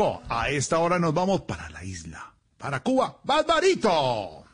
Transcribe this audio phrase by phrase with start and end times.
[0.00, 3.18] A esta hora nos vamos para la isla, para Cuba.
[3.24, 4.44] ¡Barbarito!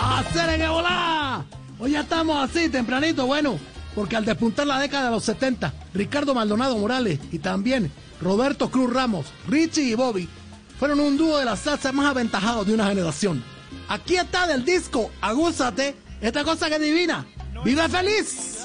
[0.00, 1.44] ¡Hacer que volá!
[1.78, 3.60] Hoy ya estamos así, tempranito, bueno,
[3.94, 8.92] porque al despuntar la década de los 70, Ricardo Maldonado Morales y también Roberto Cruz
[8.92, 10.28] Ramos, Richie y Bobby
[10.80, 13.44] fueron un dúo de la salsa más aventajados de una generación.
[13.88, 17.24] Aquí está del disco Agúzate, esta cosa que divina.
[17.64, 18.61] ¡Vive feliz!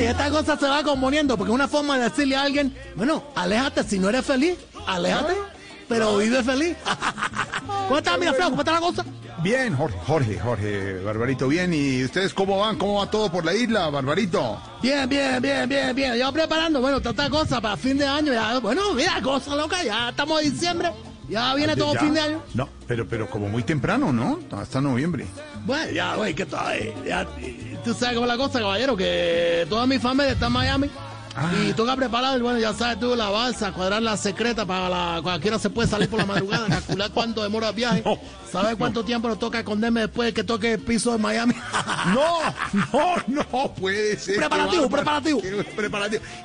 [0.00, 3.22] Y esta cosa se va componiendo porque es una forma de decirle a alguien, bueno,
[3.34, 5.34] aléjate si no eres feliz, aléjate,
[5.88, 6.76] pero vive feliz.
[7.66, 8.50] ¿Cómo está, mira, Flau?
[8.50, 9.04] ¿Cómo está la cosa?
[9.42, 11.72] Bien, Jorge, Jorge, Jorge, Barbarito, bien.
[11.72, 12.76] ¿Y ustedes cómo van?
[12.76, 14.60] ¿Cómo va todo por la isla, Barbarito?
[14.82, 16.14] Bien, bien, bien, bien, bien.
[16.14, 18.32] Yo preparando, bueno, tanta cosa para fin de año.
[18.32, 20.90] Ya, bueno, mira, cosa loca, ya estamos en diciembre.
[21.28, 22.00] Ya viene todo Ya.
[22.00, 22.42] fin de año.
[22.54, 24.40] No, pero, pero como muy temprano, ¿no?
[24.50, 25.26] Hasta noviembre.
[25.64, 26.92] Bueno, ya, güey, que todavía.
[27.06, 27.26] Ya,
[27.84, 30.90] tú sabes cómo es la cosa, caballero, que toda mi familia está en Miami.
[31.36, 31.52] Ah.
[31.64, 35.20] Y toca preparar, bueno, ya sabes tú, la balsa, cuadrar la secreta para la.
[35.22, 38.02] Cualquiera se puede salir por la madrugada, calcular cuánto demora el viaje.
[38.04, 38.18] No,
[38.50, 41.54] ¿Sabes cuánto tiempo nos toca esconderme después de que toque el piso de Miami?
[42.14, 42.40] No,
[42.92, 44.36] no, no puede ser.
[44.36, 45.40] Preparativo, preparativo.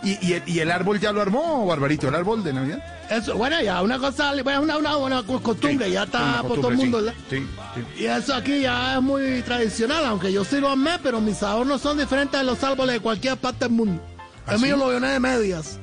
[0.03, 2.09] ¿Y, y, el, ¿Y el árbol ya lo armó, Barbarito?
[2.09, 2.83] ¿El árbol de Navidad?
[3.09, 6.69] Eso, bueno, ya, una cosa, bueno, una, una buena costumbre, ya está Una por todo
[6.69, 7.06] el mundo, sí.
[7.06, 7.19] ¿verdad?
[7.30, 8.03] Sí, sí.
[8.03, 11.81] Y eso aquí ya es muy tradicional, aunque yo sí lo amé, pero mis adornos
[11.81, 14.02] son diferentes de los árboles de cualquier parte del mundo.
[14.48, 15.80] ¿Ah, el mío lo llené de medias.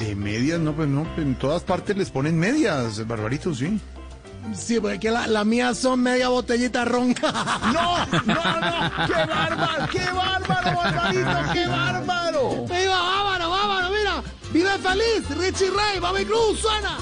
[0.00, 3.80] De medias, no, pues no, en todas partes les ponen medias, Barbarito, sí.
[4.54, 7.14] Sí, porque aquí la, la mía son media botellita ron.
[7.72, 12.50] No, no, no, qué bárbaro, qué bárbaro, Barbarito, qué bárbaro.
[12.66, 13.90] ¡Viva, bárbaro, bárbaro!
[13.90, 14.22] Mira,
[14.52, 16.96] vive feliz, Richie Ray, Bobby Cruz, suena.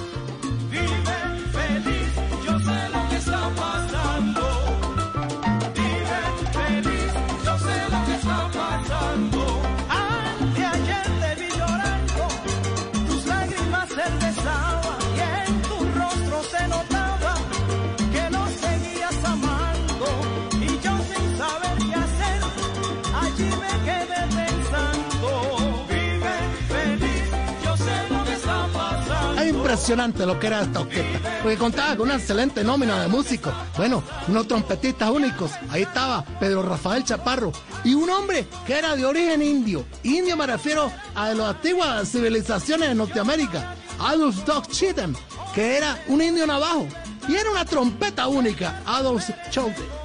[29.75, 33.53] Impresionante lo que era esta orquesta, porque contaba con una excelente nómina de músicos.
[33.77, 35.51] Bueno, unos trompetistas únicos.
[35.69, 37.51] Ahí estaba Pedro Rafael Chaparro
[37.83, 39.85] y un hombre que era de origen indio.
[40.05, 43.75] Indio me refiero a de las antiguas civilizaciones de Norteamérica.
[43.99, 45.17] Adolf Doc Cheatham,
[45.57, 46.87] que era un indio navajo.
[47.29, 49.29] Y era una trompeta única, Adolf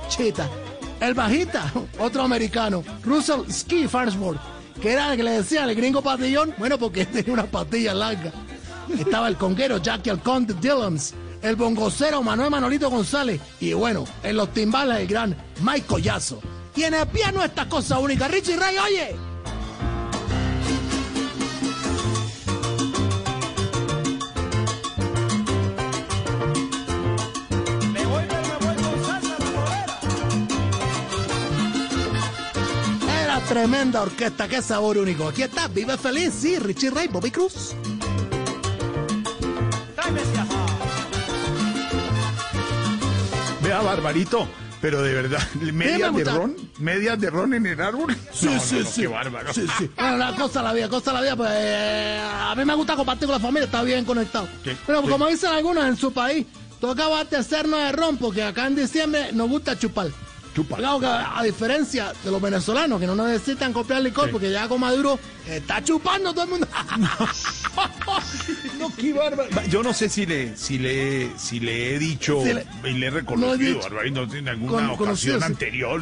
[0.09, 0.49] Cheetah.
[0.99, 4.41] El bajista, otro americano, Russell Ski Farnsworth,
[4.81, 8.33] que era el que le decían el gringo patillón, bueno, porque tenía una patilla larga.
[8.97, 14.53] Estaba el conguero Jackie Alconte Dillons, el bongocero Manuel Manolito González y bueno, en los
[14.53, 16.41] timbales el gran Mike Collazo.
[16.75, 19.15] Y en el piano esta cosa única, Richie Ray, oye.
[33.23, 35.27] Era tremenda orquesta, qué sabor único.
[35.27, 37.75] Aquí está, vive feliz, sí, Richie Ray, Bobby Cruz.
[43.81, 44.47] Barbarito,
[44.81, 45.41] pero de verdad,
[45.73, 48.15] medias de ron, medias de ron en el árbol.
[48.31, 49.01] Sí, No, sí, no, sí.
[49.01, 49.53] Qué bárbaro.
[49.53, 49.89] Sí, sí.
[49.95, 53.27] Bueno, la cosa la vida, cosa la vida, pues eh, a mí me gusta compartir
[53.27, 54.47] con la familia, está bien conectado.
[54.63, 56.45] Sí, Pero como dicen algunos en su país,
[56.79, 60.07] toca abastecernos de ron porque acá en diciembre nos gusta chupar.
[60.55, 60.77] Chupa.
[60.77, 64.31] Claro que a diferencia de los venezolanos que no necesitan comprar licor Sí.
[64.31, 66.67] porque ya con Maduro está chupando todo el mundo.
[68.79, 69.49] No, qué bárbaro.
[69.69, 73.11] Yo no sé si le, si le, si le he dicho le- y le he
[73.11, 73.79] No he reconocido, dicho.
[73.89, 76.01] Barbarito, en alguna Con- ocasión anterior,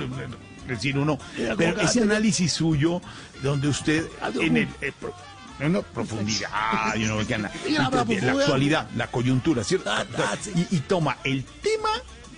[0.63, 1.17] es decir, uno,
[1.57, 3.01] pero ese análisis suyo,
[3.43, 5.13] donde usted, Algo en el, eh, pro-
[5.59, 6.49] no, no, profundidad,
[6.97, 7.35] you know, que
[7.67, 9.91] Y la actualidad, la coyuntura, ¿cierto?
[9.91, 11.89] Ah, ah, y, y toma el tema,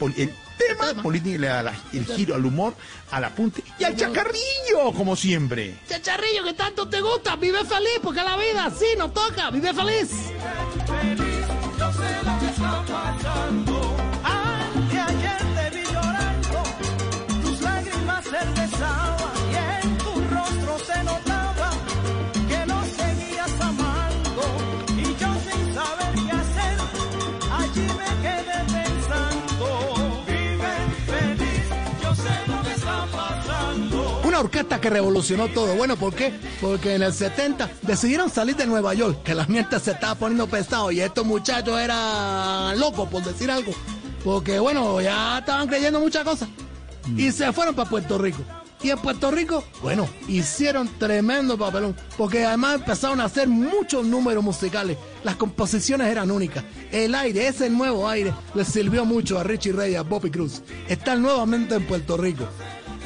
[0.07, 1.03] el tema tema.
[1.03, 2.75] político y le da la- el giro al humor,
[3.11, 5.77] al apunte y al chacarrillo, como siempre.
[5.87, 10.09] Chacharrillo, que tanto te gusta, vive feliz porque la vida sí nos toca, vive feliz.
[10.87, 11.28] Feliz,
[34.39, 35.75] orquesta que revolucionó todo.
[35.75, 36.33] Bueno, ¿por qué?
[36.61, 40.47] Porque en el 70 decidieron salir de Nueva York, que la ambiente se estaba poniendo
[40.47, 43.73] pesado y estos muchachos eran locos, por decir algo.
[44.23, 46.49] Porque, bueno, ya estaban creyendo muchas cosas.
[47.15, 48.43] Y se fueron para Puerto Rico.
[48.81, 54.41] Y en Puerto Rico, bueno, hicieron tremendo papelón, porque además empezaron a hacer muchos números
[54.41, 54.97] musicales.
[55.25, 56.63] Las composiciones eran únicas.
[56.89, 60.61] El aire, ese nuevo aire, les sirvió mucho a Richie y a Bobby Cruz.
[60.87, 62.45] Están nuevamente en Puerto Rico.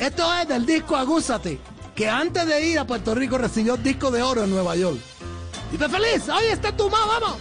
[0.03, 1.61] Esto es del disco Agúzate,
[1.95, 4.99] que antes de ir a Puerto Rico recibió disco de oro en Nueva York.
[5.71, 7.37] Y te feliz, ahí está tu mamá, vamos.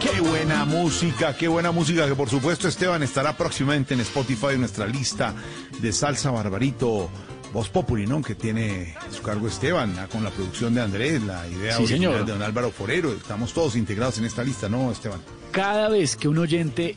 [0.00, 4.60] Qué buena música, qué buena música, que por supuesto Esteban estará próximamente en Spotify en
[4.62, 5.32] nuestra lista
[5.80, 7.08] de salsa barbarito.
[7.56, 8.20] Voz Populi, ¿no?
[8.20, 12.26] Que tiene su cargo Esteban, con la producción de Andrés, la idea Sí, original señor.
[12.26, 13.14] de don Álvaro Forero.
[13.14, 15.22] Estamos todos integrados en esta lista, ¿no, Esteban?
[15.52, 16.96] Cada vez que un oyente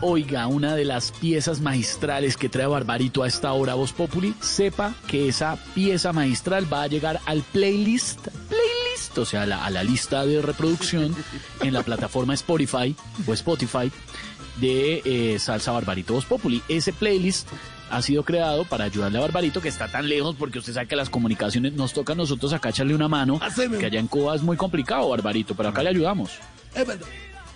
[0.00, 4.92] oiga una de las piezas magistrales que trae Barbarito a esta hora Voz Populi, sepa
[5.06, 8.18] que esa pieza magistral va a llegar al playlist,
[8.48, 11.14] playlist, o sea, a la, a la lista de reproducción
[11.60, 13.92] en la plataforma Spotify o Spotify
[14.60, 16.60] de eh, Salsa Barbarito Voz Populi.
[16.68, 17.48] Ese playlist
[17.92, 20.96] ha sido creado para ayudarle a Barbarito, que está tan lejos, porque usted sabe que
[20.96, 23.78] las comunicaciones nos toca a nosotros acá echarle una mano, mismo.
[23.78, 26.30] que allá en Cuba es muy complicado, Barbarito, pero acá le ayudamos.
[26.74, 27.06] Es verdad.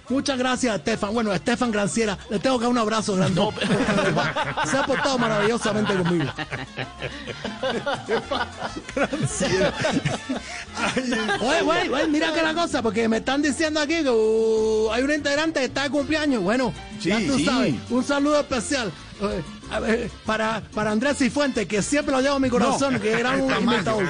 [0.09, 1.13] Muchas gracias, Estefan.
[1.13, 3.41] Bueno, Estefan Granciera, le tengo que dar un abrazo grande.
[4.71, 6.31] Se ha portado maravillosamente conmigo.
[11.41, 15.03] Oye, güey, güey, mira que la cosa, porque me están diciendo aquí que uh, hay
[15.03, 16.43] un integrante que está de cumpleaños.
[16.43, 17.45] Bueno, ya Sí, tú sí.
[17.45, 18.93] sabes, un saludo especial
[19.23, 23.13] eh, a ver, para, para Andrés Cifuentes, que siempre lo llevo en mi corazón, que
[23.19, 24.01] era un invitado.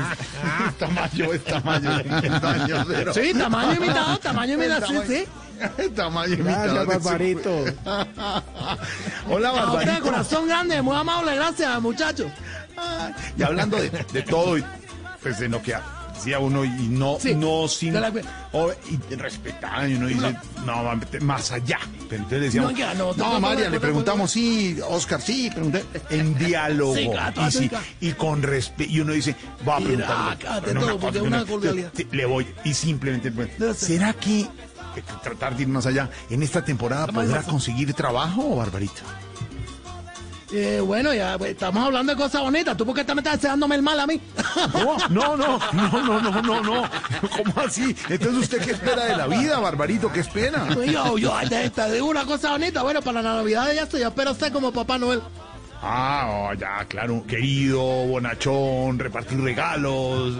[0.44, 2.84] Ah, tamaño, es tamaño, es tamaño.
[3.14, 5.24] Sí, tamaño imitado, tamaño imitado, sí, sí.
[5.94, 6.36] Tamaño.
[6.38, 7.50] Gracias, Barbarito.
[9.28, 10.02] Hola, Barbarito.
[10.02, 12.30] corazón grande, muy amable, gracias, muchachos.
[13.38, 14.64] Y hablando de, de todo, y,
[15.22, 15.74] pues de lo que
[16.14, 17.92] decía uno, y no, Sí, no sin.
[17.94, 18.12] de la-
[19.10, 20.82] y respetar, y uno dice, no,
[21.20, 21.78] más allá.
[22.08, 26.94] Pero entonces decíamos, No, ya, no, María, le preguntamos, sí, Oscar, sí, pregunté, en diálogo.
[26.94, 27.70] Sí, gato, y, sí,
[28.00, 29.34] y con respeto, y uno dice,
[29.68, 30.72] va a preguntarle.
[30.80, 31.44] todo, cosa una
[32.12, 33.50] Le voy, y simplemente, pues.
[33.78, 34.46] ¿será que
[35.02, 39.02] tratar de ir más allá, en esta temporada podrá conseguir trabajo, Barbarito?
[40.52, 42.76] Eh, bueno, ya pues, estamos hablando de cosas bonitas.
[42.76, 44.20] ¿Tú por qué te estás deseándome el mal a mí?
[44.72, 46.90] No, no, no, no, no, no, no, no.
[47.36, 47.96] ¿Cómo así?
[48.08, 50.12] Entonces, ¿usted qué espera de la vida, Barbarito?
[50.12, 50.66] ¿Qué espera?
[50.86, 52.82] yo, yo, te, te digo una cosa bonita.
[52.82, 54.00] Bueno, para la Navidad ya estoy.
[54.00, 55.20] Yo espero ser como Papá Noel.
[55.82, 60.34] Ah, oh, ya, claro, querido, bonachón, repartir regalos.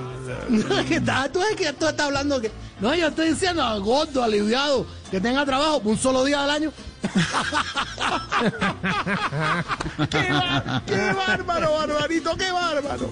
[0.89, 1.31] ¿Qué tal?
[1.31, 2.51] ¿Tú es que tú estás hablando que.?
[2.81, 6.73] No, yo estoy diciendo a gordo, aliviado, que tenga trabajo un solo día al año.
[10.11, 13.11] ¡Qué, bar- qué bárbaro, Barbarito, qué bárbaro!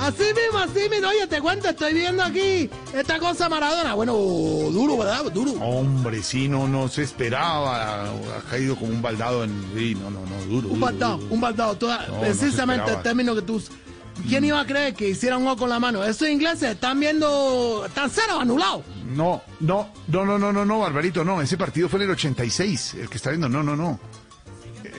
[0.00, 1.08] Así mismo, así mismo.
[1.08, 3.94] Oye, te cuento, estoy viendo aquí esta cosa Maradona.
[3.94, 5.24] Bueno, duro, ¿verdad?
[5.30, 5.52] Duro.
[5.60, 8.04] Hombre, sí, no, no se esperaba.
[8.04, 9.50] Ha caído como un baldado en.
[9.76, 10.68] Sí, no, no, no, duro.
[10.68, 11.34] Un duro, baldado, duro.
[11.34, 11.76] un baldado.
[11.76, 13.62] Toda- No, precisamente el término que tú.
[14.28, 16.04] ¿Quién iba a creer que hicieran un ojo con la mano?
[16.04, 17.84] Esos ingleses están viendo.
[17.86, 18.82] Están cero anulados.
[19.14, 21.40] No, no, no, no, no, no, no, Barbarito, no.
[21.42, 22.94] Ese partido fue en el 86.
[22.94, 23.98] El que está viendo, no, no, no.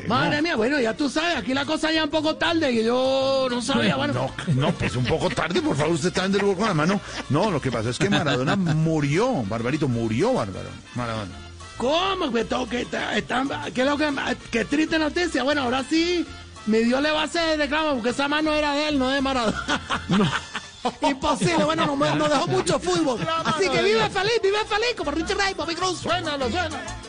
[0.07, 0.43] Madre no.
[0.43, 3.61] mía, bueno, ya tú sabes, aquí la cosa ya un poco tarde, que yo no
[3.61, 4.13] sabía, bueno.
[4.13, 6.99] No, no, pues un poco tarde, por favor, usted está dando el con la mano.
[7.29, 10.69] No, lo que pasa es que Maradona murió, Barbarito, murió Bárbaro.
[10.95, 11.31] Maradona.
[11.77, 12.31] ¿Cómo?
[12.31, 14.13] Que lo que,
[14.51, 15.41] que triste noticia.
[15.41, 16.25] Bueno, ahora sí,
[16.67, 19.19] mi Dios le va a hacer reclamo porque esa mano era de él, no de
[19.19, 19.81] Maradona.
[21.01, 23.19] Imposible, bueno, nos, nos dejó mucho fútbol.
[23.45, 25.99] Así que vive feliz, vive feliz, como Richie Ray, Bobby Cruz.
[25.99, 27.00] Suénalo, suénalo.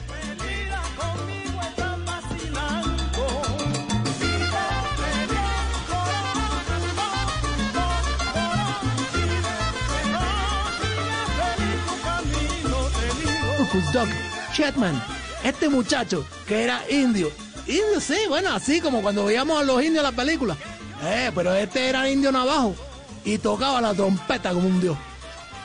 [13.72, 14.08] Rufus Duck
[14.52, 15.02] Chetman,
[15.44, 17.30] este muchacho que era indio.
[17.66, 20.58] Indio, sí, bueno, así como cuando veíamos a los indios en las películas.
[21.04, 22.74] Eh, pero este era indio navajo
[23.24, 24.96] y tocaba la trompeta como un dios.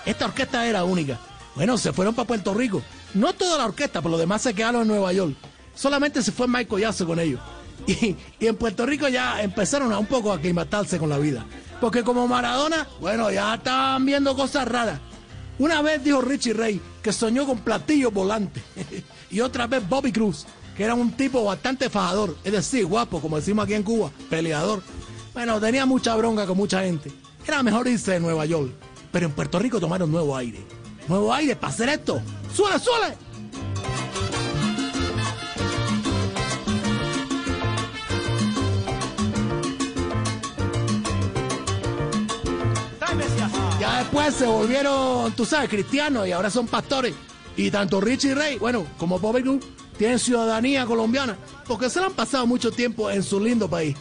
[0.06, 1.20] Esta orquesta era única.
[1.56, 2.82] Bueno, se fueron para Puerto Rico.
[3.14, 5.36] No toda la orquesta, pero los demás se quedaron en Nueva York.
[5.76, 7.42] Solamente se fue Michael Jackson con ellos.
[7.88, 11.46] Y, y en Puerto Rico ya empezaron a un poco a aclimatarse con la vida.
[11.82, 15.00] Porque como Maradona, bueno, ya estaban viendo cosas raras.
[15.60, 18.64] Una vez dijo Richie Ray que soñó con platillos volantes.
[19.32, 20.46] y otra vez Bobby Cruz,
[20.76, 24.84] que era un tipo bastante fajador, es decir, guapo, como decimos aquí en Cuba, peleador.
[25.34, 27.12] Bueno, tenía mucha bronca con mucha gente.
[27.48, 28.72] era mejor irse de Nueva York.
[29.12, 30.60] Pero en Puerto Rico tomaron nuevo aire.
[31.08, 32.22] Nuevo aire para hacer esto.
[32.54, 33.16] ¡Suele, suele!
[43.88, 47.14] Ya después se volvieron, tú sabes, cristianos y ahora son pastores.
[47.56, 49.64] Y tanto Richie Ray, bueno, como Bobby Cruz,
[49.98, 53.96] tienen ciudadanía colombiana porque se le han pasado mucho tiempo en su lindo país.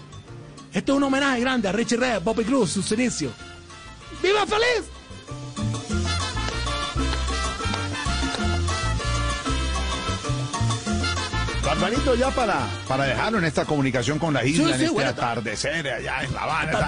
[0.72, 3.32] Esto es un homenaje grande a Richie Ray, a Bobby Cruz, sus inicios.
[4.22, 4.90] ¡Viva feliz!
[11.64, 14.94] Barbarito, ya para, para dejarlo en esta comunicación con la isla, Sí, en sí, este
[14.94, 16.86] bueno, atardecer allá en La Habana,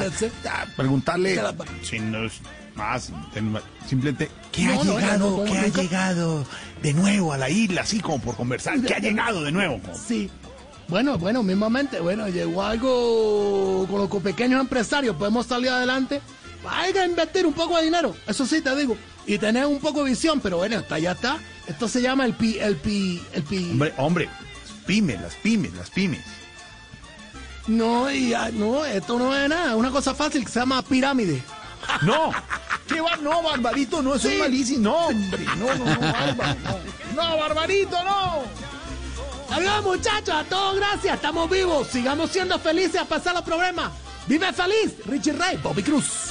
[0.76, 2.34] preguntarle, la- si no es
[2.78, 3.54] más, ten-
[3.86, 6.46] simplemente, ¿qué No, ha no, llegado, no, qué ha llegado
[6.80, 8.80] de nuevo a la isla, así como por conversar?
[8.80, 9.80] ¿Qué ha llegado de nuevo?
[10.06, 10.30] Sí.
[10.88, 16.22] Bueno, bueno, mismamente, bueno, llegó algo con los pequeños empresarios, podemos salir adelante.
[16.66, 20.02] Hay que invertir un poco de dinero, eso sí te digo, y tener un poco
[20.02, 21.38] de visión, pero bueno, hasta ya está.
[21.66, 23.68] Esto se llama el pi, el pi, el pi.
[23.70, 26.24] Hombre, hombre, las pymes, las pymes, las pymes.
[27.66, 30.80] No, y, ah, no, esto no es nada, es una cosa fácil que se llama
[30.82, 31.42] pirámide.
[32.02, 32.30] No,
[33.22, 34.34] No, Barbarito, no, eso Sí.
[34.34, 34.82] es malísimo.
[34.82, 36.56] No, hombre, no, no, no, Bárbaro,
[37.14, 37.22] no.
[37.22, 38.42] No, Barbarito, no.
[39.50, 43.90] Adiós muchachos, a todos gracias, estamos vivos, sigamos siendo felices a pasar los problemas.
[44.26, 46.27] Vive feliz, Richie Ray, Bobby Cruz.